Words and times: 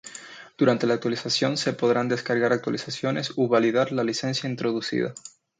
Durante 0.57 0.87
la 0.87 0.95
actualización 0.95 1.57
se 1.57 1.73
podrán 1.73 2.09
descargar 2.09 2.51
actualizaciones 2.53 3.33
u 3.35 3.47
validar 3.47 3.91
la 3.91 4.03
licencia 4.03 4.49
introducida. 4.49 5.13